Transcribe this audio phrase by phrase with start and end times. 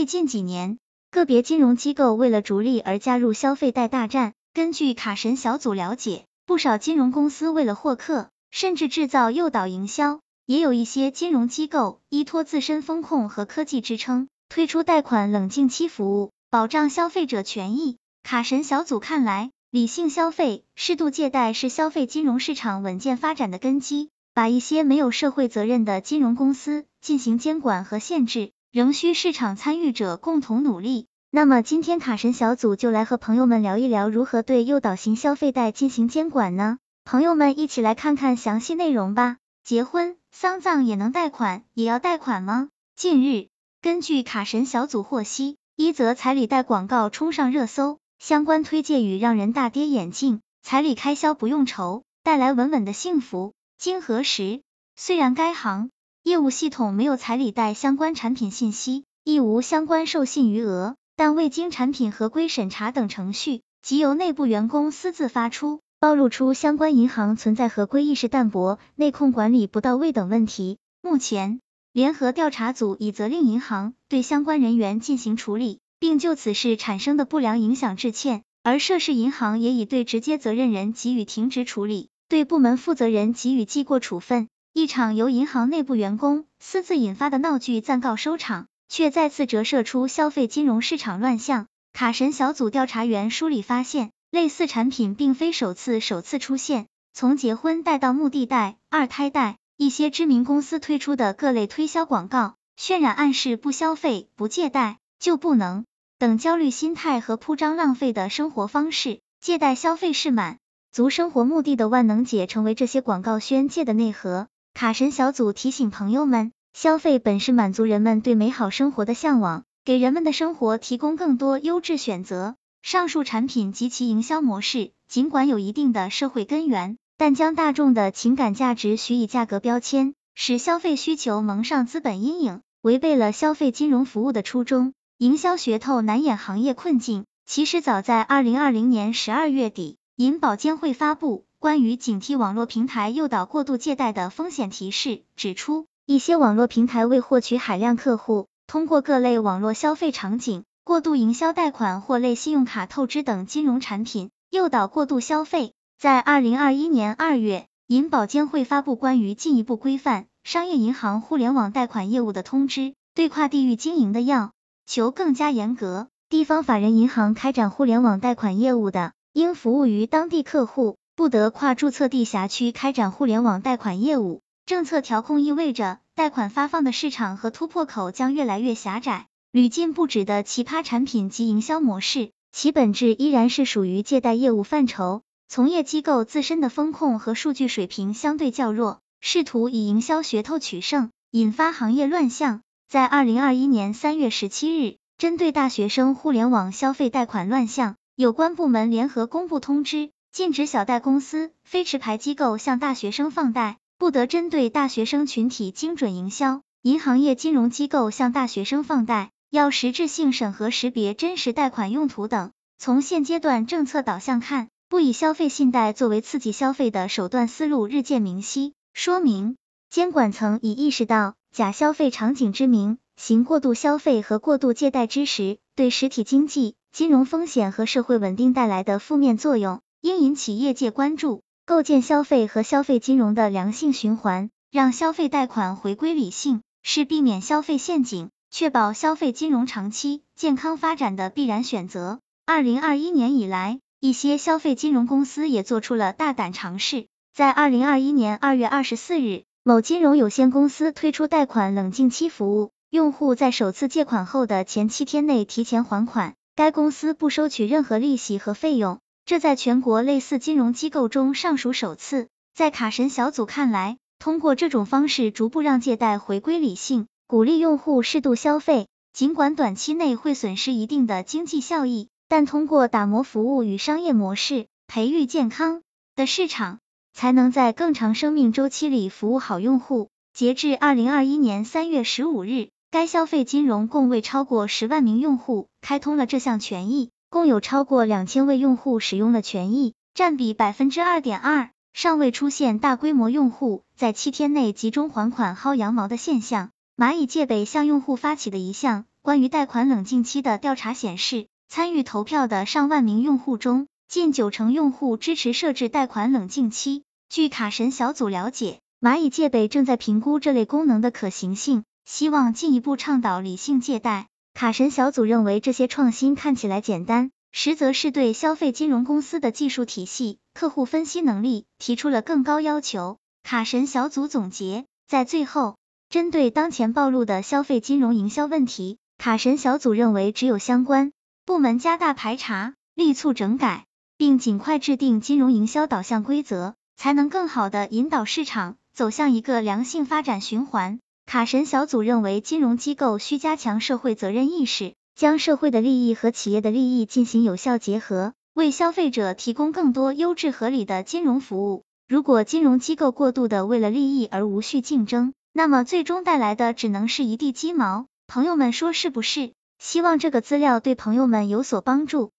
[0.00, 0.78] 最近几年，
[1.10, 4.32] 个别金融机构为了逐利而加入消费贷大战。
[4.54, 10.20] 根据卡神小组了解，不少金融公司为了获客，甚至制造诱导营销。
[10.46, 17.98] 也有一些金融机构依托自身风控和科技支撑，推出贷款冷静期服务，保障消费者权益。
[18.22, 24.08] 卡神小组看来，理性消费、适度借贷是消费金融市场稳健发展的根基。
[24.32, 31.08] 把一些没有社会责任的金融公司进行监管和限制，仍需市场参与者共同努力。
[31.32, 36.78] 那么今天卡神小组就来和朋友们聊一聊如何对诱导型消费贷进行监管呢？
[37.04, 39.38] 朋友们一起来看看详细内容吧。
[39.64, 42.68] 结婚、丧葬也能贷款，也要贷款吗？
[42.94, 43.48] 近日，
[43.82, 53.52] 根据卡神小组获悉，一则彩礼贷广告冲上热搜，相关推介语让人大跌眼镜，彩礼开销不用愁，带来稳稳的幸福。
[53.78, 54.62] 经核实，
[54.94, 55.90] 虽然该行
[56.22, 70.76] 业务系统没有彩礼贷相关产品信息，亦无相关授信余额，但未经产品合规审查等程序，即由内部员工私自发出，暴露出相关银行存在合规意识淡薄、内控管理不到位等问题。
[71.00, 82.10] 目前，联合调查组已责令银行对相关人员进行处理，并就此事产生的不良影响致歉，而涉事银行也已对直接责任人给予停职处理。
[82.28, 84.48] 对部门负责人给予记过处分。
[84.72, 91.66] 一场由银行内部员工私自引发的闹剧暂告收场，却再次折射出消费金融市场乱象。
[91.92, 96.86] 卡神小组调查员梳理发现，类似产品并非首次首次出现。
[97.12, 105.84] 从结婚贷到墓地贷、二胎贷，一些知名公司推出的各类推销广告，渲染暗示不消费、不借贷就不能
[106.16, 110.58] 等焦虑心态和铺张浪费的生活方式，借贷消费是满。
[110.92, 114.48] 足生活目的的万能解成为这些广告宣介的内核。
[114.80, 122.56] 卡神小组提醒朋友们，消费本是满足人们对美好生活的向往，给人们的生活提供更多优质选择。
[122.80, 134.94] 上述产品及其营销模式，尽管有一定的社会根源，但将大众的情感价值许以价格标签，使消费需求蒙上资本阴影，违背了消费金融服务的初衷。
[135.18, 137.26] 营销噱头难掩行业困境。
[137.44, 139.98] 其实早在二零二零年十二月底。
[140.16, 155.74] 银保监会发布关于警惕网络平台诱导过度借贷的风险提示，指出一些网络平台为获取海量客户，通过各类网络消费场景过度营销贷款或类信用卡透支等金融产品，诱导过度消费。
[155.98, 164.52] 在二零二一年二月，银保监会发布关于进一步规范商业银行互联网贷款业务的通知，对跨地域经营的要
[164.86, 169.12] 求更加严格，地方法人银行开展互联网贷款业务的。
[169.32, 174.40] 应服务于当地客户，不得跨注册地辖区开展互联网贷款业务。
[174.64, 179.26] 政策调控意味着，贷款发放的市场和突破口将越来越狭窄。
[179.52, 185.20] 屡禁不止的奇葩产品及营销模式，其本质依然是属于借贷业务范畴。
[185.46, 192.62] 从业机构自身的风控和数据水平相对较弱，试图以营销噱头取胜，引发行业乱象。
[192.88, 197.96] 在二零二一年三月十七日，针对大学生互联网消费贷款乱象。
[198.16, 212.52] 有关部门联合公布通知，禁止小贷公司、非持牌机构向大学生放贷，不得针对大学生群体精准营销；银行业金融机构向大学生放贷，要实质性审核识别真实贷款用途等。
[212.78, 219.56] 从现阶段政策导向看，不以消费信贷作为刺激消费的手段思路日渐明晰，说明
[219.90, 226.76] 监管层已意识到假消费场景之名，行过度消费和过度借贷之时，对实体经济。
[226.92, 242.18] 金融风险和社会稳定带来的负面作用，应引起业界关注，构建消费和消费金融的良性循环，让消费贷款回归理性，是避免消费陷阱、确保消费金融长期健康发展的必然选择。
[242.46, 247.06] 二零二一年以来，一些消费金融公司也做出了大胆尝试。
[247.34, 256.36] 在二零二一年二月二十四日，某金融有限公司推出贷款冷静期服务，用户在首次借款后的前七天内提前还款。
[256.56, 258.98] 该公司不收取任何利息和费用，
[259.30, 262.26] 这在全国类似金融机构中尚属首次。
[262.52, 275.82] 在卡神小组看来，通过这种方式逐步让借贷回归理性，鼓励用户适度消费，尽管短期内会损失一定的经济效益，但通过打磨服务与商业模式，培育健康
[276.16, 276.80] 的市场，
[277.12, 280.08] 才能在更长生命周期里服务好用户。
[280.34, 282.70] 截至二零二一年三月十五日。
[282.92, 296.70] 该消费金融共为超过十万名用户开通了这项权益，共有超过两千位用户使用了权益，占比百分之二点二，尚未出现大规模用户在七天内集中还款薅羊毛的现象。
[296.96, 307.04] 蚂蚁借呗向用户发起的一项关于贷款冷静期的调查显示，参与投票的上万名用户中，近九成用户支持设置贷款冷静期。
[307.28, 314.26] 据卡神小组了解，蚂蚁借呗正在评估这类功能的可行性，希望进一步倡导理性借贷。
[314.60, 323.16] 卡神小组认为这些创新看起来简单，实则是对消费金融公司的技术体系、客户分析能力提出了更高要求。
[323.42, 325.78] 卡神小组总结，在最后，
[326.10, 331.12] 针对当前暴露的消费金融营销问题，卡神小组认为，只有相关
[331.46, 333.86] 部门加大排查，力促整改，
[334.18, 341.00] 并尽快制定金融营销导向规则，才能更好的引导市场走向一个良性发展循环。
[341.30, 351.84] 卡神小组认为，金融机构需加强社会责任意识，将社会的利益和企业的利益进行有效结合，为消费者提供更多优质合理的金融服务。
[352.08, 358.06] 如果金融机构过度的为了利益而无序竞争，那么最终带来的只能是一地鸡毛。
[358.26, 359.52] 朋友们说是不是？
[359.78, 362.32] 希望这个资料对朋友们有所帮助。